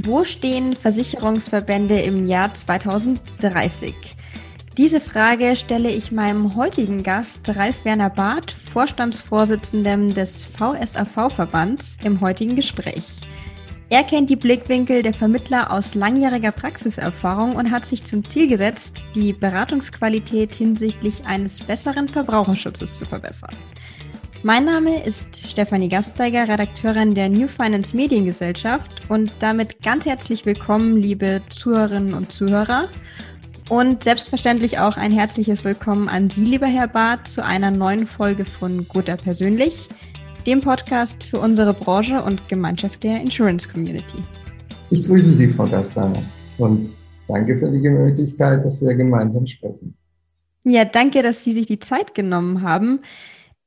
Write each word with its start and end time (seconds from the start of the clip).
Wo 0.00 0.22
stehen 0.22 0.76
Versicherungsverbände 0.76 1.98
im 1.98 2.24
Jahr 2.24 2.54
2030? 2.54 3.92
Diese 4.76 5.00
Frage 5.00 5.56
stelle 5.56 5.90
ich 5.90 6.12
meinem 6.12 6.54
heutigen 6.54 7.02
Gast 7.02 7.48
Ralf 7.48 7.84
Werner 7.84 8.10
Barth, 8.10 8.52
Vorstandsvorsitzendem 8.72 10.14
des 10.14 10.44
VSAV-Verbands, 10.44 11.96
im 12.04 12.20
heutigen 12.20 12.54
Gespräch. 12.54 13.02
Er 13.88 14.04
kennt 14.04 14.30
die 14.30 14.36
Blickwinkel 14.36 15.02
der 15.02 15.14
Vermittler 15.14 15.72
aus 15.72 15.96
langjähriger 15.96 16.52
Praxiserfahrung 16.52 17.56
und 17.56 17.72
hat 17.72 17.84
sich 17.84 18.04
zum 18.04 18.22
Ziel 18.30 18.46
gesetzt, 18.46 19.04
die 19.16 19.32
Beratungsqualität 19.32 20.54
hinsichtlich 20.54 21.24
eines 21.26 21.58
besseren 21.58 22.08
Verbraucherschutzes 22.08 22.98
zu 22.98 23.04
verbessern. 23.04 23.56
Mein 24.44 24.66
Name 24.66 25.04
ist 25.04 25.48
Stefanie 25.48 25.88
Gasteiger, 25.88 26.48
Redakteurin 26.48 27.16
der 27.16 27.28
New 27.28 27.48
Finance 27.48 27.96
Mediengesellschaft 27.96 29.02
und 29.08 29.32
damit 29.40 29.82
ganz 29.82 30.06
herzlich 30.06 30.46
willkommen, 30.46 30.96
liebe 30.96 31.42
Zuhörerinnen 31.48 32.14
und 32.14 32.30
Zuhörer. 32.30 32.88
Und 33.68 34.04
selbstverständlich 34.04 34.78
auch 34.78 34.96
ein 34.96 35.10
herzliches 35.10 35.64
Willkommen 35.64 36.08
an 36.08 36.30
Sie, 36.30 36.44
lieber 36.44 36.68
Herr 36.68 36.86
Barth, 36.86 37.26
zu 37.26 37.44
einer 37.44 37.72
neuen 37.72 38.06
Folge 38.06 38.44
von 38.44 38.86
Guter 38.86 39.16
Persönlich, 39.16 39.88
dem 40.46 40.60
Podcast 40.60 41.24
für 41.24 41.40
unsere 41.40 41.74
Branche 41.74 42.22
und 42.22 42.48
Gemeinschaft 42.48 43.02
der 43.02 43.20
Insurance 43.20 43.68
Community. 43.68 44.18
Ich 44.90 45.02
grüße 45.02 45.32
Sie, 45.32 45.48
Frau 45.48 45.66
Gasteiger, 45.66 46.22
und 46.58 46.96
danke 47.26 47.58
für 47.58 47.72
die 47.72 47.88
Möglichkeit, 47.88 48.64
dass 48.64 48.80
wir 48.82 48.94
gemeinsam 48.94 49.48
sprechen. 49.48 49.96
Ja, 50.62 50.84
danke, 50.84 51.24
dass 51.24 51.42
Sie 51.42 51.52
sich 51.52 51.66
die 51.66 51.80
Zeit 51.80 52.14
genommen 52.14 52.62
haben. 52.62 53.00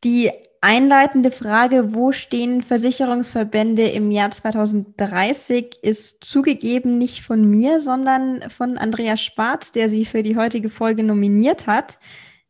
Die 0.05 0.31
einleitende 0.61 1.31
Frage, 1.31 1.93
wo 1.93 2.11
stehen 2.11 2.61
Versicherungsverbände 2.61 3.89
im 3.89 4.11
Jahr 4.11 4.31
2030, 4.31 5.79
ist 5.81 6.23
zugegeben 6.23 6.97
nicht 6.99 7.23
von 7.23 7.49
mir, 7.49 7.81
sondern 7.81 8.49
von 8.49 8.77
Andreas 8.77 9.21
Spatz, 9.21 9.71
der 9.71 9.89
sie 9.89 10.05
für 10.05 10.23
die 10.23 10.37
heutige 10.37 10.69
Folge 10.69 11.03
nominiert 11.03 11.67
hat. 11.67 11.97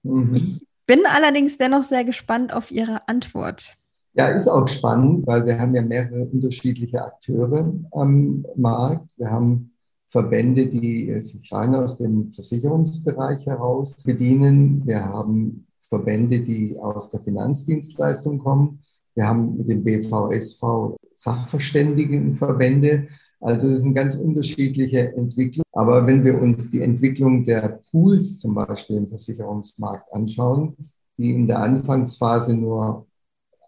Mhm. 0.04 0.36
Ich 0.36 0.68
bin 0.86 1.00
allerdings 1.06 1.58
dennoch 1.58 1.86
sehr 1.86 2.04
gespannt 2.04 2.54
auf 2.54 2.70
Ihre 2.70 3.08
Antwort. 3.08 3.76
Ja, 4.14 4.28
ist 4.28 4.50
auch 4.50 4.68
spannend, 4.68 5.26
weil 5.26 5.46
wir 5.46 5.58
haben 5.58 5.74
ja 5.74 5.82
mehrere 5.82 6.26
unterschiedliche 6.26 7.02
Akteure 7.02 7.74
am 7.92 8.46
Markt. 8.58 9.18
Wir 9.18 9.32
haben 9.32 9.72
Verbände, 10.08 10.68
die 10.68 11.22
sich 11.22 11.50
rein 11.54 11.74
aus 11.74 11.96
dem 11.96 12.28
Versicherungsbereich 12.28 13.46
heraus 13.46 13.96
bedienen. 14.04 14.86
Wir 14.86 15.06
haben 15.06 15.66
Verbände, 15.92 16.40
die 16.40 16.80
aus 16.80 17.10
der 17.10 17.20
Finanzdienstleistung 17.20 18.40
kommen. 18.40 18.80
Wir 19.14 19.28
haben 19.28 19.58
mit 19.58 19.68
dem 19.68 19.84
BVSV 19.84 20.96
Sachverständigenverbände. 21.16 23.08
Also 23.42 23.70
das 23.70 23.80
sind 23.80 23.94
ganz 23.94 24.16
unterschiedliche 24.16 25.14
Entwicklungen. 25.16 25.66
Aber 25.74 26.08
wenn 26.08 26.24
wir 26.24 26.42
uns 26.42 26.70
die 26.70 26.82
Entwicklung 26.82 27.44
der 27.44 27.82
Pools 27.92 28.40
zum 28.40 28.56
Beispiel 28.56 28.96
im 28.98 29.08
Versicherungsmarkt 29.08 30.14
anschauen, 30.14 30.78
die 31.18 31.36
in 31.36 31.46
der 31.46 31.60
Anfangsphase 31.60 32.56
nur 32.56 33.06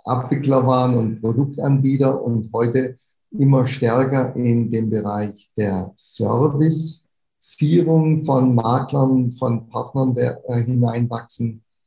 Abwickler 0.06 0.66
waren 0.66 0.96
und 0.96 1.22
Produktanbieter 1.22 2.24
und 2.24 2.50
heute 2.54 2.96
immer 3.32 3.68
stärker 3.68 4.34
in 4.36 4.72
den 4.72 4.90
Bereich 4.90 5.52
der 5.58 5.92
Servicierung 5.96 7.04
von 8.24 8.56
Maklern, 8.56 9.32
von 9.32 9.68
Partnern 9.68 10.16
der, 10.16 10.42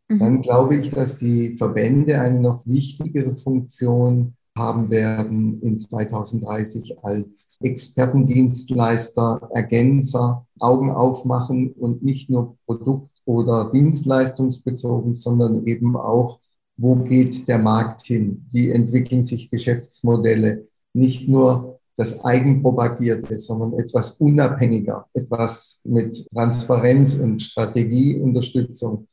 dann 0.09 0.35
mhm. 0.35 0.43
glaube 0.43 0.77
ich, 0.77 0.91
dass 0.91 1.19
die 1.19 1.55
Verbände 1.55 2.21
eine 2.21 2.41
noch 2.41 2.67
wichtigere 2.67 3.35
Funktion 3.35 4.35
haben 4.57 4.91
werden 4.91 5.61
in 5.63 5.79
2030 5.79 7.05
als 7.05 7.51
Expertendienstleister, 7.61 9.51
Ergänzer, 9.53 10.47
Augen 10.61 10.91
aufmachen 10.91 11.73
und 11.73 12.03
nicht 12.03 12.31
nur 12.31 12.57
Produkt- 12.67 13.21
oder 13.27 13.71
Dienstleistungsbezogen, 13.71 15.15
sondern 15.15 15.67
eben 15.67 15.97
auch, 15.97 16.41
wo 16.79 16.97
geht 16.97 17.49
der 17.49 17.59
Markt 17.59 18.03
hin? 18.03 18.47
Wie 18.51 18.71
entwickeln 18.71 19.23
sich 19.23 19.51
Geschäftsmodelle? 19.51 20.67
Nicht 20.95 21.29
nur 21.29 21.79
das 21.97 22.25
Eigenpropagierte, 22.25 23.39
sondern 23.39 23.79
etwas 23.79 24.13
unabhängiger, 24.13 25.07
etwas 25.15 25.81
mit 25.85 26.29
Transparenz 26.31 27.15
und 27.15 27.41
Strategieunterstützung. 27.41 29.07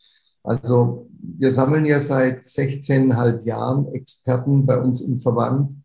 Also 0.43 1.07
wir 1.19 1.51
sammeln 1.51 1.85
ja 1.85 1.99
seit 1.99 2.41
16,5 2.41 3.43
Jahren 3.43 3.87
Experten 3.93 4.65
bei 4.65 4.79
uns 4.79 5.01
im 5.01 5.15
Verband, 5.15 5.75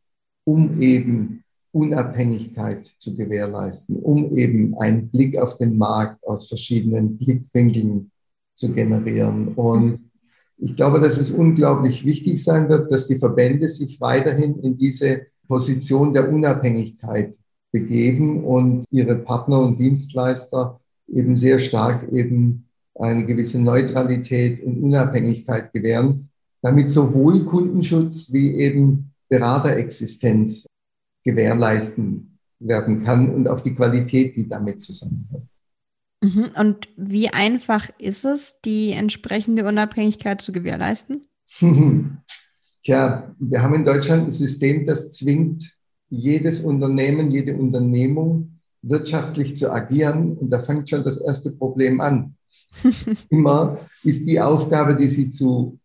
um 0.45 0.81
eben 0.81 1.45
Unabhängigkeit 1.73 2.85
zu 2.85 3.15
gewährleisten, 3.15 3.97
um 3.97 4.37
eben 4.37 4.77
einen 4.79 5.09
Blick 5.11 5.39
auf 5.39 5.57
den 5.57 5.79
Markt 5.79 6.27
aus 6.27 6.49
verschiedenen 6.49 7.19
Blickwinkeln 7.19 8.11
zu 8.55 8.73
generieren. 8.73 9.55
Und 9.55 10.11
ich 10.57 10.75
glaube, 10.75 10.99
dass 10.99 11.19
es 11.19 11.31
unglaublich 11.31 12.05
wichtig 12.05 12.43
sein 12.43 12.69
wird, 12.69 12.91
dass 12.91 13.07
die 13.07 13.17
Verbände 13.17 13.69
sich 13.69 14.01
weiterhin 14.01 14.59
in 14.59 14.75
diese 14.75 15.27
Position 15.47 16.13
der 16.13 16.33
Unabhängigkeit 16.33 17.39
begeben 17.71 18.45
und 18.45 18.85
ihre 18.91 19.17
Partner 19.17 19.61
und 19.61 19.79
Dienstleister 19.79 20.81
eben 21.07 21.37
sehr 21.37 21.59
stark 21.59 22.11
eben 22.13 22.68
eine 22.99 23.25
gewisse 23.25 23.61
Neutralität 23.61 24.63
und 24.63 24.83
Unabhängigkeit 24.83 25.73
gewähren, 25.73 26.31
damit 26.63 26.91
sowohl 26.91 27.45
Kundenschutz 27.45 28.33
wie 28.33 28.55
eben 28.55 29.13
Beraterexistenz 29.29 30.67
gewährleisten 31.25 32.39
werden 32.59 33.05
kann 33.05 33.33
und 33.33 33.49
auch 33.49 33.61
die 33.61 33.75
Qualität, 33.75 34.37
die 34.37 34.49
damit 34.49 34.81
zusammenhängt. 34.81 35.49
Mhm. 36.21 36.51
Und 36.59 36.89
wie 36.97 37.29
einfach 37.29 37.91
ist 37.99 38.25
es, 38.25 38.57
die 38.65 38.93
entsprechende 38.93 39.65
Unabhängigkeit 39.65 40.41
zu 40.43 40.53
gewährleisten? 40.53 41.29
Tja, 42.83 43.35
wir 43.39 43.63
haben 43.63 43.75
in 43.75 43.85
Deutschland 43.85 44.25
ein 44.25 44.31
System, 44.31 44.85
das 44.85 45.13
zwingt 45.13 45.77
jedes 46.09 46.61
Unternehmen, 46.61 47.31
jede 47.31 47.57
Unternehmung 47.57 48.58
wirtschaftlich 48.83 49.57
zu 49.57 49.73
agieren. 49.73 50.37
Und 50.37 50.51
da 50.51 50.61
fängt 50.61 50.89
schon 50.89 51.03
das 51.03 51.19
erste 51.19 51.53
Problem 51.53 52.01
an. 52.01 52.37
Immer 53.29 53.79
ist 54.05 54.27
die 54.27 54.41
Aufgabe, 54.41 54.97
die 54.97 55.09
sie 55.09 55.31
zu 55.31 55.79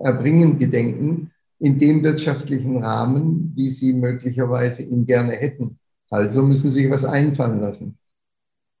erbringen 0.00 0.58
gedenken, 0.58 1.30
in 1.58 1.78
dem 1.78 2.02
wirtschaftlichen 2.02 2.82
Rahmen, 2.82 3.52
wie 3.54 3.70
sie 3.70 3.92
möglicherweise 3.92 4.82
ihn 4.82 5.06
gerne 5.06 5.32
hätten. 5.32 5.78
Also 6.10 6.42
müssen 6.42 6.70
sie 6.70 6.82
sich 6.82 6.90
was 6.90 7.04
einfallen 7.04 7.60
lassen. 7.60 7.98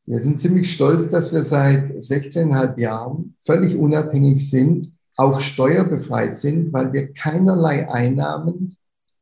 Wir 0.04 0.18
sind 0.18 0.40
ziemlich 0.40 0.72
stolz, 0.72 1.08
dass 1.08 1.32
wir 1.32 1.44
seit 1.44 1.92
16,5 1.92 2.78
Jahren 2.80 3.36
völlig 3.38 3.76
unabhängig 3.76 4.50
sind, 4.50 4.92
auch 5.16 5.38
steuerbefreit 5.40 6.36
sind, 6.36 6.72
weil 6.72 6.92
wir 6.92 7.12
keinerlei 7.12 7.88
Einnahmen 7.88 8.76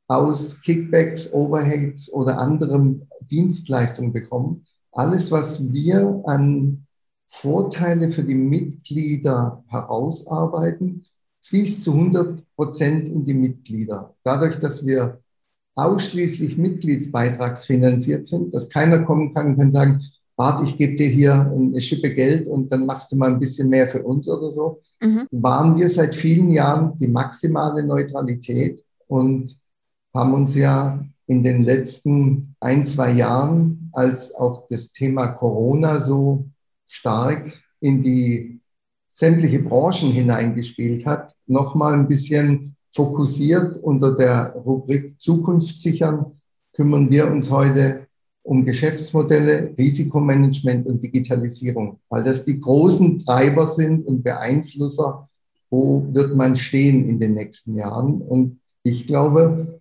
aus 0.09 0.60
Kickbacks, 0.62 1.32
Overheads 1.32 2.12
oder 2.12 2.38
anderen 2.38 3.09
Dienstleistungen 3.31 4.13
bekommen. 4.13 4.65
Alles, 4.93 5.31
was 5.31 5.73
wir 5.73 6.23
an 6.27 6.87
Vorteile 7.27 8.11
für 8.11 8.25
die 8.25 8.35
Mitglieder 8.35 9.65
herausarbeiten, 9.69 11.05
fließt 11.43 11.83
zu 11.85 11.93
100 11.93 12.43
Prozent 12.57 13.09
in 13.09 13.25
die 13.25 13.35
Mitglieder. 13.35 14.15
Dadurch, 14.23 14.59
dass 14.59 14.85
wir 14.85 15.21
ausschließlich 15.77 16.59
mitgliedsbeitragsfinanziert 16.59 18.27
sind, 18.27 18.53
dass 18.53 18.69
keiner 18.69 19.01
kommen 19.01 19.33
kann 19.33 19.47
und 19.47 19.57
kann 19.57 19.71
sagen, 19.71 20.01
Bart, 20.37 20.65
ich 20.65 20.77
gebe 20.77 20.97
dir 20.97 21.09
hier 21.09 21.53
eine 21.55 21.81
Schippe 21.81 22.15
Geld 22.15 22.47
und 22.47 22.73
dann 22.73 22.87
machst 22.87 23.13
du 23.13 23.17
mal 23.17 23.31
ein 23.31 23.39
bisschen 23.39 23.69
mehr 23.69 23.87
für 23.87 24.03
uns 24.03 24.29
oder 24.29 24.51
so, 24.51 24.81
mhm. 25.01 25.27
waren 25.31 25.79
wir 25.79 25.89
seit 25.89 26.15
vielen 26.15 26.51
Jahren 26.51 26.97
die 26.97 27.09
maximale 27.09 27.85
Neutralität 27.85 28.83
und 29.07 29.57
haben 30.15 30.35
uns 30.35 30.55
ja 30.55 31.05
in 31.31 31.45
den 31.45 31.63
letzten 31.63 32.57
ein, 32.59 32.85
zwei 32.85 33.13
Jahren, 33.13 33.89
als 33.93 34.35
auch 34.35 34.66
das 34.69 34.91
Thema 34.91 35.28
Corona 35.28 36.01
so 36.01 36.49
stark 36.89 37.53
in 37.78 38.03
die 38.03 38.60
sämtliche 39.07 39.60
Branchen 39.60 40.10
hineingespielt 40.10 41.07
hat, 41.07 41.37
nochmal 41.47 41.95
ein 41.95 42.09
bisschen 42.09 42.75
fokussiert 42.93 43.77
unter 43.77 44.16
der 44.16 44.54
Rubrik 44.57 45.21
Zukunft 45.21 45.78
sichern, 45.78 46.33
kümmern 46.72 47.09
wir 47.13 47.31
uns 47.31 47.49
heute 47.49 48.09
um 48.43 48.65
Geschäftsmodelle, 48.65 49.72
Risikomanagement 49.78 50.89
und 50.89 51.01
Digitalisierung, 51.01 52.01
weil 52.09 52.25
das 52.25 52.45
die 52.45 52.59
großen 52.59 53.19
Treiber 53.19 53.69
sind 53.69 54.04
und 54.04 54.25
Beeinflusser, 54.25 55.28
wo 55.71 56.04
wird 56.10 56.34
man 56.34 56.57
stehen 56.57 57.09
in 57.09 57.21
den 57.21 57.34
nächsten 57.34 57.77
Jahren. 57.77 58.21
Und 58.21 58.59
ich 58.83 59.07
glaube, 59.07 59.79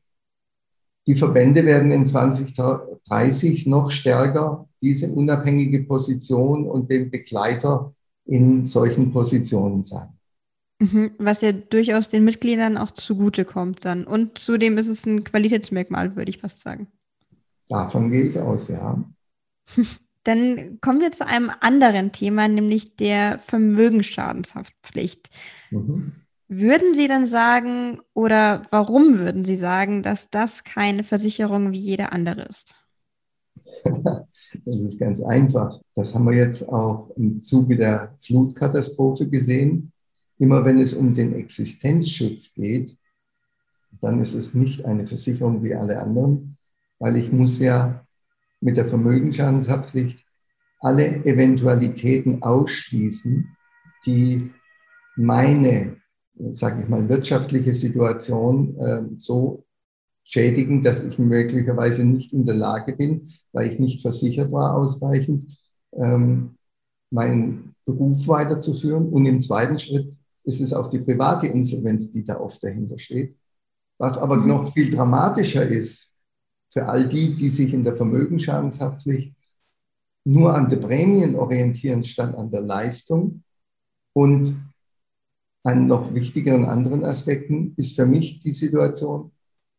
die 1.09 1.15
Verbände 1.15 1.65
werden 1.65 1.91
in 1.91 2.05
2030 2.05 3.65
noch 3.65 3.89
stärker 3.89 4.69
diese 4.79 5.11
unabhängige 5.11 5.83
Position 5.83 6.67
und 6.69 6.91
den 6.91 7.09
Begleiter 7.09 7.95
in 8.25 8.67
solchen 8.67 9.11
Positionen 9.11 9.81
sein. 9.81 10.09
Mhm, 10.77 11.13
was 11.17 11.41
ja 11.41 11.51
durchaus 11.51 12.09
den 12.09 12.23
Mitgliedern 12.25 12.77
auch 12.77 12.91
zugutekommt 12.91 13.85
dann. 13.85 14.03
Und 14.03 14.37
zudem 14.37 14.77
ist 14.77 14.85
es 14.85 15.07
ein 15.07 15.23
Qualitätsmerkmal, 15.23 16.15
würde 16.15 16.29
ich 16.29 16.37
fast 16.37 16.61
sagen. 16.61 16.85
Davon 17.69 18.11
gehe 18.11 18.25
ich 18.25 18.37
aus, 18.39 18.67
ja. 18.67 19.03
Dann 20.25 20.79
kommen 20.79 21.01
wir 21.01 21.09
zu 21.09 21.25
einem 21.25 21.49
anderen 21.59 22.11
Thema, 22.11 22.47
nämlich 22.47 22.97
der 22.97 23.39
Vermögensschadenshaftpflicht. 23.39 25.31
Mhm. 25.71 26.11
Würden 26.51 26.95
Sie 26.95 27.07
dann 27.07 27.27
sagen 27.27 27.99
oder 28.15 28.63
warum 28.71 29.19
würden 29.19 29.43
Sie 29.43 29.55
sagen, 29.55 30.01
dass 30.01 30.31
das 30.31 30.63
keine 30.63 31.03
Versicherung 31.03 31.71
wie 31.71 31.79
jede 31.79 32.11
andere 32.11 32.41
ist? 32.41 32.73
Das 34.65 34.81
ist 34.81 34.99
ganz 34.99 35.21
einfach. 35.21 35.79
Das 35.93 36.15
haben 36.15 36.25
wir 36.25 36.35
jetzt 36.35 36.67
auch 36.67 37.11
im 37.15 37.39
Zuge 37.43 37.77
der 37.77 38.15
Flutkatastrophe 38.17 39.29
gesehen. 39.29 39.91
Immer 40.39 40.65
wenn 40.65 40.79
es 40.79 40.93
um 40.93 41.13
den 41.13 41.35
Existenzschutz 41.35 42.55
geht, 42.55 42.97
dann 44.01 44.19
ist 44.19 44.33
es 44.33 44.55
nicht 44.55 44.85
eine 44.85 45.05
Versicherung 45.05 45.63
wie 45.63 45.75
alle 45.75 46.01
anderen, 46.01 46.57
weil 46.97 47.17
ich 47.17 47.31
muss 47.31 47.59
ja 47.59 48.05
mit 48.59 48.75
der 48.75 48.85
Vermögensschadenshaftpflicht 48.85 50.25
alle 50.79 51.23
Eventualitäten 51.25 52.41
ausschließen, 52.41 53.55
die 54.05 54.51
meine, 55.15 55.98
sage 56.51 56.83
ich 56.83 56.89
mal, 56.89 57.07
wirtschaftliche 57.09 57.73
Situation 57.73 58.77
äh, 58.77 59.01
so 59.17 59.65
schädigen, 60.23 60.81
dass 60.81 61.03
ich 61.03 61.17
möglicherweise 61.17 62.05
nicht 62.05 62.33
in 62.33 62.45
der 62.45 62.55
Lage 62.55 62.95
bin, 62.95 63.27
weil 63.51 63.71
ich 63.71 63.79
nicht 63.79 64.01
versichert 64.01 64.51
war 64.51 64.75
ausreichend, 64.75 65.57
ähm, 65.93 66.55
meinen 67.09 67.75
Beruf 67.85 68.27
weiterzuführen. 68.27 69.09
Und 69.09 69.25
im 69.25 69.41
zweiten 69.41 69.77
Schritt 69.77 70.15
ist 70.43 70.61
es 70.61 70.73
auch 70.73 70.87
die 70.87 70.99
private 70.99 71.47
Insolvenz, 71.47 72.11
die 72.11 72.23
da 72.23 72.39
oft 72.39 72.63
dahinter 72.63 72.99
steht. 72.99 73.35
Was 73.97 74.17
aber 74.17 74.37
mhm. 74.37 74.47
noch 74.47 74.73
viel 74.73 74.89
dramatischer 74.89 75.67
ist 75.67 76.15
für 76.71 76.85
all 76.85 77.07
die, 77.07 77.35
die 77.35 77.49
sich 77.49 77.73
in 77.73 77.83
der 77.83 77.95
Vermögensschadenshaftpflicht 77.95 79.35
nur 80.25 80.53
an 80.53 80.69
der 80.69 80.77
Prämien 80.77 81.35
orientieren 81.35 82.03
statt 82.03 82.35
an 82.35 82.49
der 82.49 82.61
Leistung. 82.61 83.43
Und 84.13 84.68
an 85.63 85.87
noch 85.87 86.13
wichtigeren 86.13 86.65
anderen 86.65 87.03
Aspekten 87.03 87.73
ist 87.77 87.95
für 87.95 88.05
mich 88.05 88.39
die 88.39 88.53
Situation, 88.53 89.31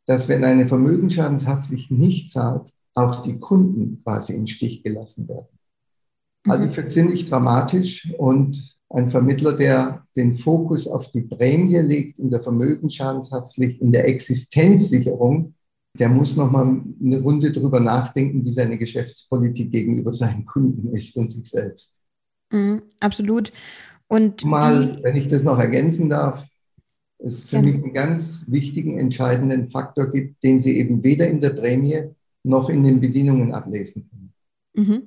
dass 0.07 0.29
wenn 0.29 0.45
eine 0.45 0.67
Vermögensschadenshaftpflicht 0.67 1.91
nicht 1.91 2.31
zahlt, 2.31 2.73
auch 2.95 3.23
die 3.23 3.39
Kunden 3.39 3.99
quasi 4.03 4.35
in 4.35 4.47
Stich 4.47 4.83
gelassen 4.83 5.29
werden. 5.29 5.47
Halte 6.49 6.65
ich 6.65 6.71
mhm. 6.71 6.75
für 6.75 6.87
ziemlich 6.89 7.25
dramatisch 7.29 8.13
und 8.19 8.77
ein 8.89 9.09
Vermittler, 9.09 9.53
der 9.53 10.05
den 10.17 10.33
Fokus 10.33 10.89
auf 10.89 11.11
die 11.11 11.23
Prämie 11.23 11.77
legt 11.79 12.19
in 12.19 12.31
der 12.31 12.41
Vermögensschadenshaftpflicht, 12.41 13.81
in 13.81 13.93
der 13.93 14.09
Existenzsicherung, 14.09 15.55
der 15.99 16.09
muss 16.09 16.37
nochmal 16.37 16.83
eine 17.03 17.21
Runde 17.21 17.53
drüber 17.53 17.81
nachdenken, 17.81 18.45
wie 18.45 18.51
seine 18.51 18.79
Geschäftspolitik 18.79 19.71
gegenüber 19.71 20.13
seinen 20.13 20.47
Kunden 20.47 20.93
ist 20.95 21.17
und 21.17 21.31
sich 21.31 21.49
selbst. 21.49 22.01
Mhm, 22.51 22.83
absolut. 23.01 23.53
Und 24.11 24.45
mal, 24.45 24.99
wenn 25.05 25.15
ich 25.15 25.29
das 25.29 25.45
noch 25.45 25.61
ergänzen 25.61 26.11
darf, 26.11 26.45
es 27.19 27.45
für 27.45 27.57
ja. 27.57 27.63
mich 27.63 27.77
einen 27.77 27.93
ganz 27.93 28.45
wichtigen, 28.49 28.99
entscheidenden 28.99 29.67
Faktor 29.67 30.11
gibt, 30.11 30.43
den 30.43 30.59
Sie 30.59 30.77
eben 30.79 31.05
weder 31.05 31.29
in 31.29 31.41
der 31.41 31.51
Prämie 31.51 32.11
noch 32.43 32.71
in 32.71 32.83
den 32.83 33.01
Bedingungen 33.01 33.53
ablesen 33.53 34.11
können. 34.11 34.35
Mhm. 34.75 35.03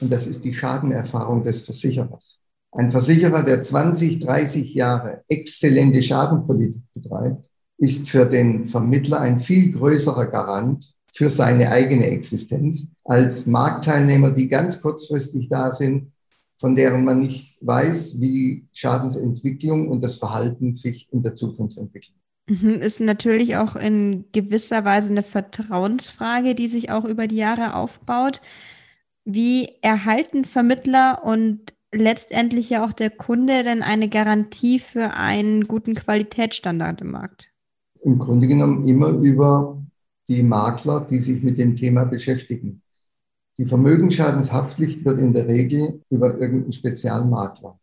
Und 0.00 0.12
das 0.12 0.28
ist 0.28 0.44
die 0.44 0.54
Schadenerfahrung 0.54 1.42
des 1.42 1.62
Versicherers. 1.62 2.38
Ein 2.70 2.88
Versicherer, 2.88 3.42
der 3.42 3.62
20, 3.64 4.20
30 4.20 4.74
Jahre 4.74 5.24
exzellente 5.28 6.00
Schadenpolitik 6.00 6.84
betreibt, 6.92 7.50
ist 7.78 8.08
für 8.08 8.26
den 8.26 8.66
Vermittler 8.66 9.20
ein 9.20 9.38
viel 9.38 9.72
größerer 9.72 10.26
Garant 10.26 10.94
für 11.10 11.30
seine 11.30 11.70
eigene 11.70 12.06
Existenz 12.06 12.86
als 13.02 13.46
Marktteilnehmer, 13.46 14.30
die 14.30 14.46
ganz 14.46 14.80
kurzfristig 14.80 15.48
da 15.48 15.72
sind 15.72 16.12
von 16.56 16.74
deren 16.74 17.04
man 17.04 17.20
nicht 17.20 17.58
weiß, 17.60 18.20
wie 18.20 18.66
Schadensentwicklung 18.72 19.88
und 19.88 20.02
das 20.02 20.16
Verhalten 20.16 20.74
sich 20.74 21.08
in 21.12 21.22
der 21.22 21.34
Zukunft 21.34 21.78
entwickeln. 21.78 22.14
Mhm, 22.46 22.80
ist 22.80 23.00
natürlich 23.00 23.56
auch 23.56 23.74
in 23.74 24.24
gewisser 24.32 24.84
Weise 24.84 25.10
eine 25.10 25.22
Vertrauensfrage, 25.22 26.54
die 26.54 26.68
sich 26.68 26.90
auch 26.90 27.04
über 27.04 27.26
die 27.26 27.36
Jahre 27.36 27.74
aufbaut. 27.74 28.40
Wie 29.24 29.70
erhalten 29.80 30.44
Vermittler 30.44 31.24
und 31.24 31.72
letztendlich 31.90 32.70
ja 32.70 32.84
auch 32.84 32.92
der 32.92 33.10
Kunde 33.10 33.62
denn 33.62 33.82
eine 33.82 34.08
Garantie 34.08 34.78
für 34.78 35.14
einen 35.14 35.66
guten 35.66 35.94
Qualitätsstandard 35.94 37.00
im 37.00 37.12
Markt? 37.12 37.50
Im 38.02 38.18
Grunde 38.18 38.46
genommen 38.46 38.86
immer 38.86 39.08
über 39.08 39.82
die 40.28 40.42
Makler, 40.42 41.00
die 41.00 41.20
sich 41.20 41.42
mit 41.42 41.56
dem 41.56 41.76
Thema 41.76 42.04
beschäftigen. 42.04 42.82
Die 43.58 43.66
Vermögensschadenshaftpflicht 43.66 45.04
wird 45.04 45.18
in 45.18 45.32
der 45.32 45.46
Regel 45.46 46.02
über 46.10 46.38
irgendeinen 46.38 46.72
Spezialmakler 46.72 47.78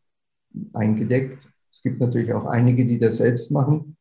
eingedeckt. 0.73 1.49
Es 1.71 1.81
gibt 1.81 2.01
natürlich 2.01 2.33
auch 2.33 2.45
einige, 2.45 2.85
die 2.85 2.99
das 2.99 3.17
selbst 3.17 3.51
machen. 3.51 3.95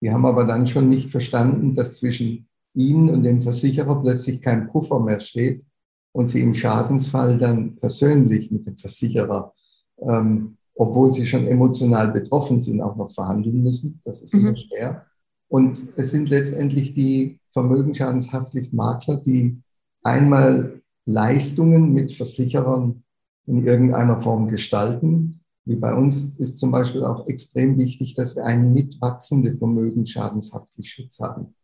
Die 0.00 0.10
haben 0.10 0.26
aber 0.26 0.44
dann 0.44 0.66
schon 0.66 0.88
nicht 0.88 1.10
verstanden, 1.10 1.74
dass 1.74 1.96
zwischen 1.96 2.48
ihnen 2.74 3.08
und 3.08 3.22
dem 3.22 3.40
Versicherer 3.40 4.00
plötzlich 4.02 4.40
kein 4.40 4.68
Puffer 4.68 5.00
mehr 5.00 5.20
steht 5.20 5.64
und 6.12 6.30
sie 6.30 6.42
im 6.42 6.54
Schadensfall 6.54 7.38
dann 7.38 7.76
persönlich 7.76 8.50
mit 8.50 8.66
dem 8.66 8.76
Versicherer, 8.76 9.52
ähm, 9.98 10.56
obwohl 10.74 11.12
sie 11.12 11.26
schon 11.26 11.46
emotional 11.46 12.12
betroffen 12.12 12.60
sind, 12.60 12.82
auch 12.82 12.96
noch 12.96 13.10
verhandeln 13.10 13.62
müssen. 13.62 14.00
Das 14.04 14.22
ist 14.22 14.34
mhm. 14.34 14.40
immer 14.40 14.56
schwer. 14.56 15.06
Und 15.48 15.88
es 15.96 16.10
sind 16.10 16.28
letztendlich 16.28 16.92
die 16.92 17.38
Vermögensschadenshaftpflichtmakler, 17.48 19.16
die 19.16 19.60
einmal 20.02 20.82
Leistungen 21.06 21.92
mit 21.92 22.12
Versicherern 22.12 23.02
in 23.46 23.64
irgendeiner 23.64 24.18
Form 24.18 24.48
gestalten. 24.48 25.40
Wie 25.64 25.76
bei 25.76 25.94
uns 25.94 26.36
ist 26.38 26.58
zum 26.58 26.70
Beispiel 26.70 27.04
auch 27.04 27.26
extrem 27.26 27.78
wichtig, 27.78 28.14
dass 28.14 28.36
wir 28.36 28.44
einen 28.44 28.72
mitwachsenden 28.72 29.56
Vermögensschadenshaftpflichtschutz 29.56 31.20
haben, 31.20 31.54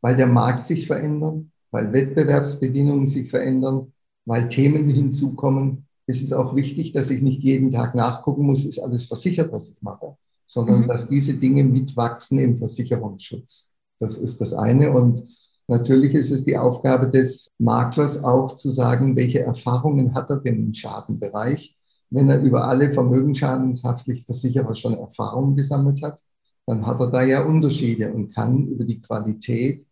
weil 0.00 0.16
der 0.16 0.26
Markt 0.26 0.66
sich 0.66 0.86
verändert, 0.86 1.44
weil 1.70 1.92
Wettbewerbsbedingungen 1.92 3.06
sich 3.06 3.30
verändern, 3.30 3.92
weil 4.26 4.48
Themen 4.48 4.88
hinzukommen. 4.88 5.86
ist 6.06 6.22
Es 6.22 6.32
auch 6.32 6.54
wichtig, 6.54 6.92
dass 6.92 7.10
ich 7.10 7.22
nicht 7.22 7.42
jeden 7.42 7.70
Tag 7.70 7.94
nachgucken 7.94 8.46
muss, 8.46 8.64
ist 8.64 8.78
alles 8.78 9.06
versichert, 9.06 9.52
was 9.52 9.70
ich 9.70 9.80
mache, 9.82 10.16
sondern 10.46 10.82
mhm. 10.82 10.88
dass 10.88 11.08
diese 11.08 11.34
Dinge 11.34 11.64
mitwachsen 11.64 12.38
im 12.38 12.56
Versicherungsschutz. 12.56 13.72
Das 13.98 14.16
ist 14.16 14.40
das 14.40 14.52
eine. 14.52 14.92
Und 14.92 15.22
Natürlich 15.68 16.14
ist 16.14 16.30
es 16.30 16.44
die 16.44 16.56
Aufgabe 16.56 17.08
des 17.08 17.52
Maklers 17.58 18.24
auch 18.24 18.56
zu 18.56 18.70
sagen, 18.70 19.16
welche 19.16 19.40
Erfahrungen 19.40 20.14
hat 20.14 20.30
er 20.30 20.38
denn 20.38 20.60
im 20.60 20.72
Schadenbereich. 20.72 21.76
Wenn 22.08 22.30
er 22.30 22.40
über 22.40 22.66
alle 22.66 22.88
vermögensschadenshaftlich 22.88 24.24
Versicherer 24.24 24.74
schon 24.74 24.94
Erfahrungen 24.94 25.56
gesammelt 25.56 26.02
hat, 26.02 26.24
dann 26.66 26.86
hat 26.86 27.00
er 27.00 27.08
da 27.08 27.22
ja 27.22 27.44
Unterschiede 27.44 28.12
und 28.12 28.34
kann 28.34 28.66
über 28.66 28.84
die 28.84 29.00
Qualität 29.00 29.86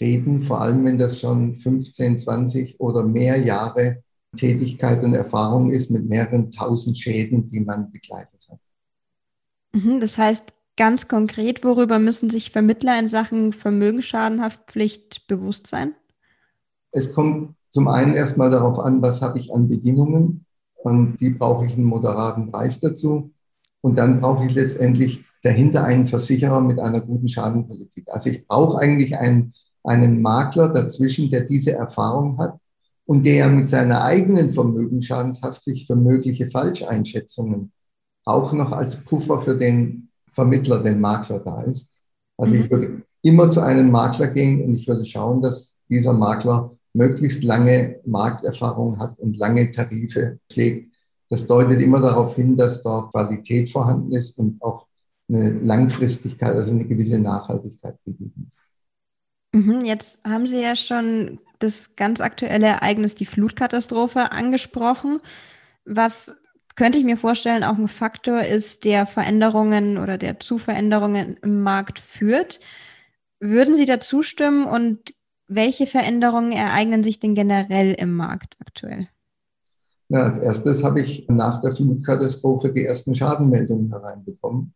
reden, 0.00 0.40
vor 0.40 0.62
allem 0.62 0.86
wenn 0.86 0.96
das 0.96 1.20
schon 1.20 1.54
15, 1.54 2.18
20 2.18 2.80
oder 2.80 3.04
mehr 3.04 3.38
Jahre 3.38 4.02
Tätigkeit 4.36 5.02
und 5.04 5.12
Erfahrung 5.12 5.70
ist 5.70 5.90
mit 5.90 6.08
mehreren 6.08 6.50
tausend 6.50 6.96
Schäden, 6.96 7.46
die 7.48 7.60
man 7.60 7.90
begleitet 7.90 8.46
hat. 8.48 8.58
Mhm, 9.72 10.00
das 10.00 10.16
heißt, 10.16 10.54
ganz 10.80 11.08
konkret, 11.08 11.62
worüber 11.62 11.98
müssen 11.98 12.30
sich 12.30 12.52
Vermittler 12.52 12.98
in 12.98 13.06
Sachen 13.06 13.52
Vermögensschadenhaftpflicht 13.52 15.26
bewusst 15.26 15.66
sein? 15.66 15.94
Es 16.90 17.12
kommt 17.12 17.54
zum 17.68 17.86
einen 17.86 18.14
erstmal 18.14 18.48
darauf 18.48 18.78
an, 18.78 19.02
was 19.02 19.20
habe 19.20 19.36
ich 19.38 19.52
an 19.52 19.68
Bedingungen 19.68 20.46
und 20.82 21.18
die 21.20 21.28
brauche 21.28 21.66
ich 21.66 21.74
einen 21.74 21.84
moderaten 21.84 22.50
Preis 22.50 22.78
dazu. 22.78 23.30
Und 23.82 23.98
dann 23.98 24.22
brauche 24.22 24.46
ich 24.46 24.54
letztendlich 24.54 25.22
dahinter 25.42 25.84
einen 25.84 26.06
Versicherer 26.06 26.62
mit 26.62 26.80
einer 26.80 27.02
guten 27.02 27.28
Schadenpolitik. 27.28 28.08
Also 28.08 28.30
ich 28.30 28.46
brauche 28.46 28.78
eigentlich 28.78 29.18
einen, 29.18 29.52
einen 29.84 30.22
Makler 30.22 30.68
dazwischen, 30.68 31.28
der 31.28 31.42
diese 31.42 31.72
Erfahrung 31.72 32.38
hat 32.38 32.58
und 33.04 33.26
der 33.26 33.50
mit 33.50 33.68
seiner 33.68 34.02
eigenen 34.02 34.48
Vermögensschadenshaftpflicht 34.48 35.86
für 35.86 35.96
mögliche 35.96 36.46
Falscheinschätzungen 36.46 37.70
auch 38.24 38.54
noch 38.54 38.72
als 38.72 38.96
Puffer 39.04 39.40
für 39.40 39.58
den 39.58 40.09
Vermittler, 40.30 40.82
den 40.82 41.00
Makler 41.00 41.40
da 41.40 41.62
ist. 41.62 41.92
Also 42.36 42.54
mhm. 42.54 42.62
ich 42.62 42.70
würde 42.70 43.02
immer 43.22 43.50
zu 43.50 43.60
einem 43.60 43.90
Makler 43.90 44.28
gehen 44.28 44.64
und 44.64 44.74
ich 44.74 44.88
würde 44.88 45.04
schauen, 45.04 45.42
dass 45.42 45.78
dieser 45.88 46.12
Makler 46.12 46.76
möglichst 46.92 47.44
lange 47.44 48.00
Markterfahrung 48.04 48.98
hat 48.98 49.18
und 49.18 49.36
lange 49.36 49.70
Tarife 49.70 50.38
pflegt. 50.50 50.94
Das 51.28 51.46
deutet 51.46 51.80
immer 51.80 52.00
darauf 52.00 52.34
hin, 52.34 52.56
dass 52.56 52.82
dort 52.82 53.12
Qualität 53.12 53.70
vorhanden 53.70 54.12
ist 54.12 54.36
und 54.38 54.60
auch 54.62 54.86
eine 55.28 55.52
Langfristigkeit, 55.56 56.54
also 56.54 56.72
eine 56.72 56.84
gewisse 56.84 57.20
Nachhaltigkeit 57.20 57.96
gegeben 58.04 58.46
ist. 58.48 58.64
Mhm, 59.52 59.84
jetzt 59.84 60.24
haben 60.24 60.46
Sie 60.46 60.60
ja 60.60 60.74
schon 60.74 61.38
das 61.60 61.94
ganz 61.94 62.20
aktuelle 62.20 62.66
Ereignis, 62.66 63.14
die 63.14 63.26
Flutkatastrophe, 63.26 64.32
angesprochen. 64.32 65.20
Was 65.84 66.32
könnte 66.76 66.98
ich 66.98 67.04
mir 67.04 67.16
vorstellen, 67.16 67.64
auch 67.64 67.76
ein 67.76 67.88
Faktor 67.88 68.42
ist, 68.42 68.84
der 68.84 69.06
Veränderungen 69.06 69.98
oder 69.98 70.18
der 70.18 70.40
zu 70.40 70.58
Veränderungen 70.58 71.36
im 71.42 71.62
Markt 71.62 71.98
führt. 71.98 72.60
Würden 73.40 73.74
Sie 73.74 73.86
da 73.86 74.00
zustimmen 74.00 74.64
und 74.64 75.14
welche 75.48 75.86
Veränderungen 75.86 76.52
ereignen 76.52 77.02
sich 77.02 77.18
denn 77.18 77.34
generell 77.34 77.92
im 77.94 78.14
Markt 78.14 78.56
aktuell? 78.60 79.08
Na, 80.08 80.24
als 80.24 80.38
erstes 80.38 80.82
habe 80.82 81.00
ich 81.00 81.26
nach 81.28 81.60
der 81.60 81.72
Flutkatastrophe 81.72 82.70
die 82.70 82.84
ersten 82.84 83.14
Schadenmeldungen 83.14 83.90
hereinbekommen, 83.90 84.74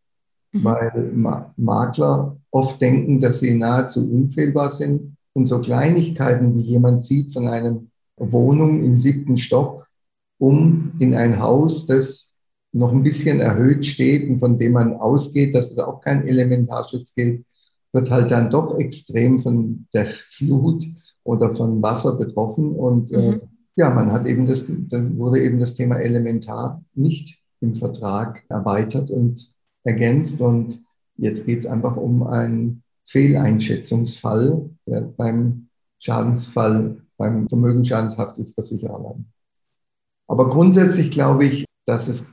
mhm. 0.52 0.64
weil 0.64 1.12
Ma 1.14 1.52
Makler 1.56 2.36
oft 2.50 2.80
denken, 2.80 3.20
dass 3.20 3.40
sie 3.40 3.54
nahezu 3.54 4.08
unfehlbar 4.08 4.70
sind. 4.70 5.16
Und 5.32 5.46
so 5.46 5.60
Kleinigkeiten, 5.60 6.54
wie 6.54 6.60
jemand 6.60 7.02
sieht 7.02 7.32
von 7.32 7.48
einer 7.48 7.80
Wohnung 8.16 8.84
im 8.84 8.94
siebten 8.94 9.36
Stock 9.36 9.88
um 10.44 10.92
in 10.98 11.14
ein 11.14 11.40
Haus, 11.40 11.86
das 11.86 12.30
noch 12.72 12.92
ein 12.92 13.02
bisschen 13.02 13.40
erhöht 13.40 13.86
steht 13.86 14.28
und 14.28 14.38
von 14.38 14.56
dem 14.56 14.72
man 14.72 14.94
ausgeht, 14.94 15.54
dass 15.54 15.70
es 15.70 15.78
auch 15.78 16.00
kein 16.00 16.26
Elementarschutz 16.26 17.14
gilt, 17.14 17.46
wird 17.92 18.10
halt 18.10 18.30
dann 18.30 18.50
doch 18.50 18.78
extrem 18.78 19.38
von 19.38 19.86
der 19.94 20.06
Flut 20.06 20.84
oder 21.22 21.50
von 21.50 21.80
Wasser 21.82 22.16
betroffen. 22.18 22.74
Und 22.74 23.12
äh, 23.12 23.16
mhm. 23.16 23.34
äh, 23.34 23.40
ja, 23.76 23.90
man 23.90 24.12
hat 24.12 24.26
eben 24.26 24.44
das, 24.44 24.64
dann 24.68 25.16
wurde 25.16 25.42
eben 25.42 25.58
das 25.58 25.74
Thema 25.74 25.96
Elementar 25.96 26.82
nicht 26.94 27.38
im 27.60 27.72
Vertrag 27.74 28.44
erweitert 28.48 29.10
und 29.10 29.54
ergänzt. 29.84 30.40
Und 30.40 30.82
jetzt 31.16 31.46
geht 31.46 31.60
es 31.60 31.66
einfach 31.66 31.96
um 31.96 32.24
einen 32.24 32.82
Fehleinschätzungsfall, 33.04 34.68
der 34.86 35.02
beim 35.16 35.68
Schadensfall, 35.98 37.00
beim 37.16 37.48
vermögensschadenshaftlich 37.48 38.52
Versicherer 38.52 39.00
landet. 39.00 39.33
Aber 40.26 40.48
grundsätzlich 40.48 41.10
glaube 41.10 41.44
ich, 41.44 41.64
dass 41.86 42.08
es 42.08 42.28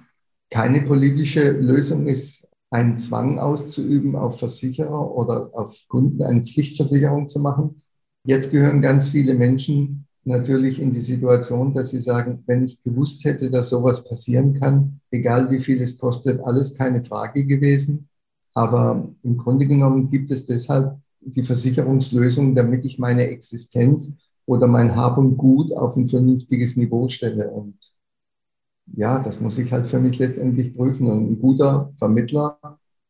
keine 0.50 0.82
politische 0.82 1.52
Lösung 1.52 2.08
ist, 2.08 2.48
einen 2.70 2.98
Zwang 2.98 3.40
auszuüben 3.40 4.16
auf 4.16 4.40
Versicherer 4.40 5.12
oder 5.12 5.50
auf 5.54 5.78
Kunden 5.88 6.24
eine 6.24 6.44
Pflichtversicherung 6.44 7.28
zu 7.28 7.40
machen. 7.40 7.82
Jetzt 8.24 8.52
gehören 8.52 8.82
ganz 8.82 9.10
viele 9.10 9.34
Menschen 9.34 10.08
natürlich 10.24 10.80
in 10.80 10.92
die 10.92 11.02
Situation, 11.02 11.74
dass 11.74 11.90
sie 11.90 12.02
sagen, 12.02 12.44
wenn 12.46 12.64
ich 12.64 12.82
gewusst 12.82 13.26
hätte, 13.26 13.50
dass 13.50 13.70
sowas 13.70 14.04
passieren 14.04 14.54
kann, 14.60 15.02
egal 15.10 15.50
wie 15.52 15.60
viel 15.60 15.82
es 15.82 15.98
kostet, 15.98 16.40
alles 16.42 16.76
keine 16.76 17.04
Frage 17.04 17.46
gewesen. 17.46 18.08
Aber 18.54 19.10
im 19.24 19.38
Grunde 19.38 19.66
genommen 19.66 20.10
gibt 20.10 20.32
es 20.32 20.46
deshalb 20.46 20.98
die 21.22 21.44
Versicherungslösung, 21.44 22.56
damit 22.56 22.86
ich 22.86 23.00
meine 23.00 23.28
Existenz 23.28 24.16
oder 24.46 24.68
mein 24.68 24.96
Hab 24.96 25.18
und 25.18 25.38
Gut 25.38 25.76
auf 25.76 25.96
ein 25.96 26.06
vernünftiges 26.06 26.78
Niveau 26.78 27.08
stelle. 27.08 27.50
Und 27.50 27.76
ja, 28.94 29.20
das 29.20 29.40
muss 29.40 29.58
ich 29.58 29.72
halt 29.72 29.88
für 29.88 30.00
mich 30.00 30.18
letztendlich 30.20 30.74
prüfen. 30.74 31.08
Und 31.08 31.32
ein 31.32 31.40
guter 31.40 31.90
Vermittler 31.98 32.60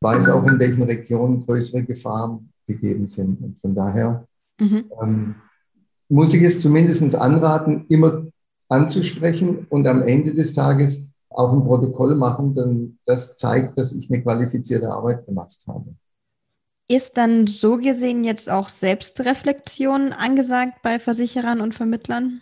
weiß 0.01 0.29
auch, 0.29 0.45
in 0.45 0.59
welchen 0.59 0.83
Regionen 0.83 1.45
größere 1.45 1.83
Gefahren 1.83 2.51
gegeben 2.67 3.07
sind. 3.07 3.41
Und 3.41 3.59
von 3.59 3.75
daher 3.75 4.27
mhm. 4.59 4.85
ähm, 5.01 5.35
muss 6.09 6.33
ich 6.33 6.43
es 6.43 6.61
zumindest 6.61 7.15
anraten, 7.15 7.85
immer 7.89 8.25
anzusprechen 8.69 9.67
und 9.69 9.88
am 9.88 10.01
Ende 10.01 10.33
des 10.33 10.53
Tages 10.53 11.05
auch 11.29 11.53
ein 11.53 11.63
Protokoll 11.63 12.15
machen, 12.15 12.53
denn 12.53 12.97
das 13.05 13.35
zeigt, 13.35 13.77
dass 13.77 13.93
ich 13.93 14.09
eine 14.09 14.21
qualifizierte 14.21 14.89
Arbeit 14.91 15.25
gemacht 15.25 15.57
habe. 15.67 15.95
Ist 16.91 17.15
dann 17.15 17.48
so 17.48 17.77
gesehen 17.77 18.25
jetzt 18.25 18.50
auch 18.50 18.67
Selbstreflexion 18.67 20.12
angesagt 20.12 20.81
bei 20.83 21.00
Versicherern 21.00 21.62
und 21.62 21.74
Vermittlern? 21.74 22.41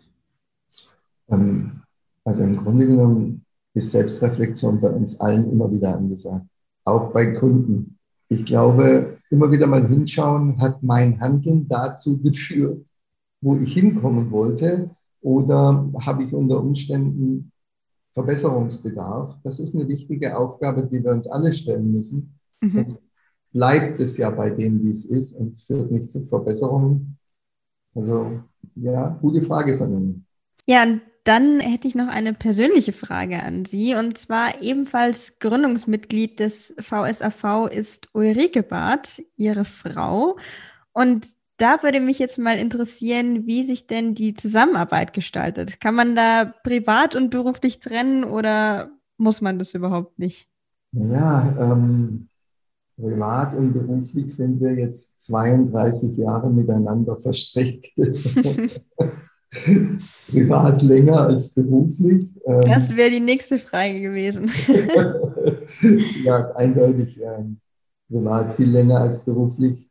Ähm, 1.30 1.84
also 2.26 2.42
im 2.42 2.58
Grunde 2.58 2.88
genommen 2.88 3.46
ist 3.76 3.92
Selbstreflexion 3.92 4.82
bei 4.82 4.90
uns 4.90 5.20
allen 5.20 5.52
immer 5.52 5.70
wieder 5.70 5.96
angesagt, 5.96 6.48
auch 6.84 7.14
bei 7.14 7.28
Kunden. 7.34 8.00
Ich 8.30 8.44
glaube, 8.44 9.20
immer 9.30 9.52
wieder 9.52 9.68
mal 9.68 9.88
hinschauen, 9.88 10.60
hat 10.60 10.82
mein 10.82 11.22
Handeln 11.22 11.68
dazu 11.68 12.18
geführt, 12.18 12.88
wo 13.42 13.56
ich 13.58 13.72
hinkommen 13.72 14.32
wollte? 14.32 14.90
Oder 15.22 15.88
habe 16.08 16.24
ich 16.24 16.34
unter 16.34 16.60
Umständen 16.60 17.52
Verbesserungsbedarf? 18.10 19.38
Das 19.44 19.60
ist 19.60 19.76
eine 19.76 19.88
wichtige 19.88 20.36
Aufgabe, 20.36 20.88
die 20.88 21.04
wir 21.04 21.12
uns 21.12 21.28
alle 21.28 21.54
stellen 21.54 21.92
müssen. 21.92 22.34
Mhm. 22.62 22.72
Sonst 22.72 23.00
bleibt 23.52 24.00
es 24.00 24.18
ja 24.18 24.30
bei 24.30 24.50
dem, 24.50 24.82
wie 24.84 24.92
es 24.92 25.06
ist 25.06 25.34
und 25.34 25.58
führt 25.58 25.92
nicht 25.92 26.12
zu 26.12 26.22
Verbesserungen. 26.22 27.18
Also 27.96 28.42
ja, 28.76 29.10
gute 29.22 29.42
Frage 29.42 29.76
von 29.76 29.92
Ihnen. 29.92 30.26
Ja, 30.66 30.84
und 30.84 31.02
dann 31.24 31.60
hätte 31.60 31.88
ich 31.88 31.96
noch 31.96 32.08
eine 32.08 32.34
persönliche 32.34 32.94
Frage 32.94 33.42
an 33.44 33.66
Sie. 33.66 33.96
Und 33.96 34.18
zwar 34.18 34.62
ebenfalls 34.62 35.40
Gründungsmitglied 35.40 36.40
des 36.40 36.74
VSAV 36.80 37.68
ist 37.72 38.08
Ulrike 38.14 38.64
Barth, 38.64 39.22
Ihre 39.36 39.66
Frau. 39.66 40.38
Und 40.94 41.28
da 41.58 41.84
würde 41.84 42.00
mich 42.00 42.20
jetzt 42.20 42.40
mal 42.40 42.58
interessieren, 42.58 43.46
wie 43.46 43.64
sich 43.64 43.86
denn 43.86 44.16
die 44.16 44.34
Zusammenarbeit 44.34 45.14
gestaltet. 45.14 45.82
Kann 45.82 45.94
man 45.94 46.16
da 46.16 46.54
privat 46.64 47.16
und 47.16 47.30
beruflich 47.32 47.80
trennen 47.80 48.24
oder 48.24 48.90
muss 49.18 49.42
man 49.42 49.60
das 49.60 49.74
überhaupt 49.74 50.18
nicht? 50.18 50.48
Ja, 50.94 51.74
ähm, 51.74 52.29
privat 53.00 53.56
und 53.56 53.74
beruflich 53.74 54.36
sind 54.36 54.60
wir 54.60 54.74
jetzt 54.74 55.22
32 55.22 56.18
Jahre 56.18 56.52
miteinander 56.52 57.18
verstrickt. 57.18 57.94
privat 60.30 60.82
länger 60.84 61.22
als 61.22 61.54
beruflich. 61.54 62.36
Ähm, 62.46 62.62
das 62.66 62.90
wäre 62.96 63.10
die 63.10 63.20
nächste 63.20 63.58
Frage 63.58 64.02
gewesen. 64.02 64.52
ja, 66.24 66.52
eindeutig 66.56 67.20
ähm, 67.22 67.60
privat 68.10 68.52
viel 68.52 68.70
länger 68.70 69.00
als 69.00 69.20
beruflich. 69.20 69.90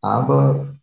Aber 0.00 0.74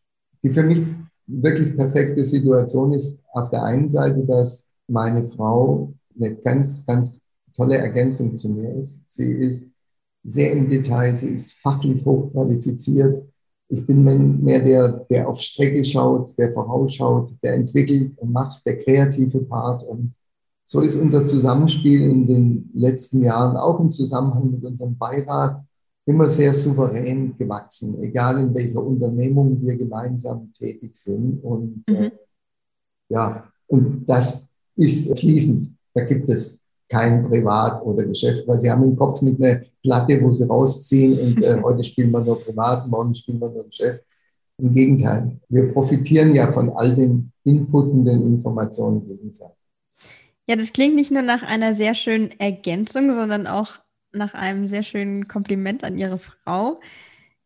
die 0.44 0.52
für 0.52 0.64
mich 0.64 0.82
wirklich 1.28 1.76
perfekte 1.76 2.26
Situation 2.26 2.94
ist 2.94 3.22
auf 3.32 3.50
der 3.52 3.64
einen 3.64 3.88
Seite, 3.88 4.26
dass 4.26 4.72
meine 4.88 5.24
Frau 5.24 5.94
eine 6.16 6.36
ganz, 6.36 6.84
ganz 6.86 7.20
tolle 7.56 7.78
Ergänzung 7.78 8.36
zu 8.36 8.50
mir 8.50 8.74
ist. 8.76 9.04
Sie 9.08 9.32
ist 9.32 9.72
sehr 10.24 10.52
im 10.52 10.68
Detail, 10.68 11.16
sie 11.16 11.30
ist 11.30 11.54
fachlich 11.54 12.06
hochqualifiziert. 12.06 13.24
Ich 13.70 13.86
bin 13.86 14.04
mehr 14.44 14.60
der, 14.60 15.06
der 15.10 15.30
auf 15.30 15.40
Strecke 15.40 15.86
schaut, 15.86 16.38
der 16.38 16.52
vorausschaut, 16.52 17.32
der 17.44 17.54
entwickelt 17.54 18.18
und 18.18 18.32
macht, 18.32 18.66
der 18.66 18.84
kreative 18.84 19.42
Part. 19.42 19.84
Und 19.84 20.16
so 20.66 20.82
ist 20.82 20.96
unser 20.96 21.26
Zusammenspiel 21.26 22.02
in 22.02 22.28
den 22.28 22.72
letzten 22.74 23.22
Jahren, 23.22 23.58
auch 23.58 23.80
im 23.80 23.92
Zusammenhang 23.92 24.52
mit 24.52 24.64
unserem 24.66 24.98
Beirat, 24.98 25.64
immer 26.06 26.28
sehr 26.28 26.54
souverän 26.54 27.38
gewachsen, 27.38 28.02
egal 28.02 28.40
in 28.40 28.56
welcher 28.56 28.84
Unternehmung 28.84 29.62
wir 29.62 29.76
gemeinsam 29.76 30.52
tätig 30.52 30.96
sind. 30.96 31.44
Und 31.44 31.84
äh, 31.88 31.92
mhm. 31.92 31.98
äh, 31.98 32.12
ja, 33.10 33.52
und 33.68 34.06
das 34.10 34.50
ist 34.76 35.18
fließend. 35.20 35.76
Da 35.94 36.04
gibt 36.04 36.30
es 36.30 36.59
kein 36.89 37.24
Privat 37.24 37.84
oder 37.84 38.03
Geschäft, 38.03 38.48
weil 38.48 38.60
sie 38.60 38.69
haben 38.69 38.84
im 38.84 38.96
Kopf 38.96 39.22
nicht 39.22 39.41
eine 39.41 39.63
Platte, 39.84 40.22
wo 40.22 40.34
sie 40.34 40.48
rausziehen 40.48 41.19
und 41.19 41.43
äh, 41.43 41.62
heute 41.63 41.84
spielen 41.84 42.12
wir 42.12 42.22
nur 42.22 42.43
Privat, 42.43 42.88
morgen 42.88 43.13
spielen 43.13 43.39
wir 43.39 43.50
nur 43.50 43.65
Geschäft. 43.65 44.03
Im 44.58 44.74
Gegenteil, 44.74 45.39
wir 45.48 45.72
profitieren 45.72 46.34
ja 46.34 46.51
von 46.51 46.69
all 46.72 46.93
den 46.93 47.31
inputenden 47.46 48.27
Informationen 48.27 49.08
gegenseitig. 49.08 49.55
Ja, 50.50 50.55
das 50.55 50.74
klingt 50.74 50.96
nicht 50.96 51.12
nur 51.12 51.22
nach 51.22 51.43
einer 51.43 51.75
sehr 51.75 51.96
schönen 51.96 52.31
Ergänzung, 52.39 53.12
sondern 53.13 53.48
auch 53.48 53.79
nach 54.12 54.34
einem 54.34 54.67
sehr 54.67 54.84
schönen 54.84 55.27
Kompliment 55.27 55.84
an 55.84 55.98
Ihre 55.98 56.19
Frau. 56.19 56.79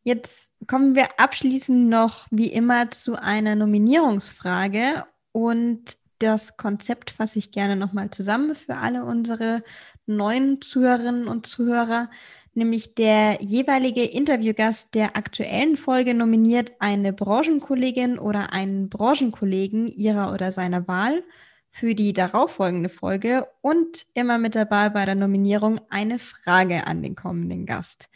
Jetzt 0.04 0.50
kommen 0.68 0.96
wir 0.96 1.20
abschließend 1.20 1.90
noch 1.90 2.28
wie 2.32 2.52
immer 2.52 2.92
zu 2.92 3.16
einer 3.22 3.56
Nominierungsfrage 3.56 5.04
und 5.34 5.98
das 6.24 6.58
Konzept 6.58 7.12
fasse 7.12 7.38
ich 7.40 7.52
gerne 7.52 7.76
nochmal 7.76 8.10
zusammen 8.10 8.56
für 8.56 8.78
alle 8.78 9.04
unsere 9.04 9.64
neuen 10.06 10.62
Zuhörerinnen 10.62 11.28
und 11.28 11.46
Zuhörer. 11.46 12.10
Nämlich 12.54 12.96
der 12.96 13.40
jeweilige 13.42 14.04
Interviewgast 14.04 14.96
der 14.96 15.18
aktuellen 15.18 15.76
Folge 15.76 16.14
nominiert 16.14 16.72
eine 16.80 17.14
Branchenkollegin 17.14 18.20
oder 18.20 18.54
einen 18.54 18.90
Branchenkollegen 18.90 19.88
ihrer 19.88 20.34
oder 20.34 20.52
seiner 20.52 20.88
Wahl 20.88 21.24
für 21.70 21.96
die 21.96 22.14
darauffolgende 22.14 22.90
Folge 22.90 23.48
und 23.62 24.06
immer 24.14 24.38
mit 24.38 24.56
dabei 24.56 24.90
bei 24.90 25.06
der 25.06 25.16
Nominierung 25.16 25.82
eine 25.90 26.20
Frage 26.20 26.88
an 26.88 27.02
den 27.02 27.16
kommenden 27.16 27.66
Gast. 27.66 28.10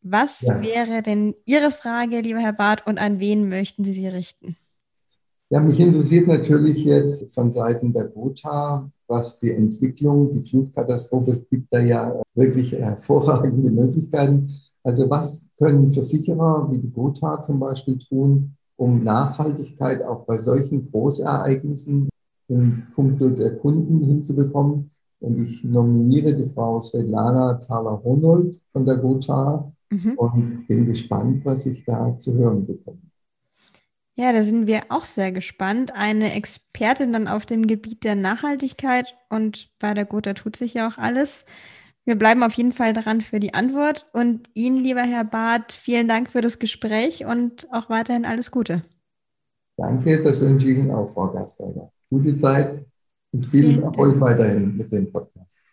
Was 0.00 0.40
ja. 0.40 0.60
wäre 0.62 1.02
denn 1.02 1.34
Ihre 1.44 1.70
Frage, 1.70 2.20
lieber 2.20 2.40
Herr 2.40 2.52
Barth, 2.52 2.86
und 2.86 2.98
an 2.98 3.20
wen 3.20 3.48
möchten 3.48 3.84
Sie 3.84 3.94
sie 3.94 4.08
richten? 4.08 4.56
Ja, 5.50 5.60
mich 5.60 5.78
interessiert 5.78 6.26
natürlich 6.26 6.84
jetzt 6.84 7.32
von 7.34 7.50
Seiten 7.50 7.92
der 7.92 8.08
Gotha, 8.08 8.90
was 9.06 9.38
die 9.38 9.50
Entwicklung, 9.50 10.30
die 10.30 10.42
Flutkatastrophe 10.42 11.44
gibt 11.50 11.72
da 11.72 11.80
ja 11.80 12.20
wirklich 12.34 12.72
hervorragende 12.72 13.70
Möglichkeiten. 13.70 14.48
Also 14.82 15.08
was 15.10 15.48
können 15.58 15.92
Versicherer 15.92 16.68
wie 16.70 16.78
die 16.78 16.90
Gotha 16.90 17.40
zum 17.40 17.60
Beispiel 17.60 17.98
tun, 17.98 18.54
um 18.76 19.02
Nachhaltigkeit 19.02 20.02
auch 20.02 20.24
bei 20.24 20.38
solchen 20.38 20.82
Großereignissen 20.90 22.08
im 22.48 22.82
Punkto 22.94 23.30
der 23.30 23.56
Kunden 23.56 24.02
hinzubekommen. 24.02 24.90
Und 25.20 25.38
ich 25.38 25.62
nominiere 25.64 26.34
die 26.34 26.46
Frau 26.46 26.80
Svetlana 26.80 27.54
Thaler-Honold 27.54 28.60
von 28.66 28.84
der 28.84 28.96
Gotha 28.96 29.72
mhm. 29.90 30.12
und 30.16 30.66
bin 30.68 30.84
gespannt, 30.84 31.44
was 31.44 31.64
ich 31.66 31.84
da 31.84 32.16
zu 32.18 32.34
hören 32.34 32.66
bekomme. 32.66 33.03
Ja, 34.16 34.32
da 34.32 34.44
sind 34.44 34.68
wir 34.68 34.84
auch 34.90 35.04
sehr 35.04 35.32
gespannt. 35.32 35.92
Eine 35.92 36.34
Expertin 36.34 37.12
dann 37.12 37.26
auf 37.26 37.46
dem 37.46 37.66
Gebiet 37.66 38.04
der 38.04 38.14
Nachhaltigkeit 38.14 39.16
und 39.28 39.70
bei 39.80 39.92
der 39.92 40.04
Gotha 40.04 40.34
tut 40.34 40.56
sich 40.56 40.74
ja 40.74 40.86
auch 40.86 40.98
alles. 40.98 41.44
Wir 42.04 42.16
bleiben 42.16 42.42
auf 42.42 42.52
jeden 42.52 42.72
Fall 42.72 42.92
dran 42.92 43.22
für 43.22 43.40
die 43.40 43.54
Antwort 43.54 44.08
und 44.12 44.48
Ihnen, 44.54 44.76
lieber 44.76 45.02
Herr 45.02 45.24
Barth, 45.24 45.72
vielen 45.72 46.06
Dank 46.06 46.30
für 46.30 46.42
das 46.42 46.58
Gespräch 46.58 47.24
und 47.24 47.66
auch 47.72 47.88
weiterhin 47.88 48.24
alles 48.24 48.50
Gute. 48.50 48.82
Danke, 49.76 50.22
das 50.22 50.40
wünsche 50.40 50.68
ich 50.68 50.78
Ihnen 50.78 50.92
auch, 50.92 51.06
Frau 51.12 51.32
Gasteiger. 51.32 51.90
Gute 52.10 52.36
Zeit 52.36 52.84
und 53.32 53.48
viel 53.48 53.82
Erfolg 53.82 54.20
weiterhin 54.20 54.76
mit 54.76 54.92
dem 54.92 55.10
Podcast. 55.10 55.63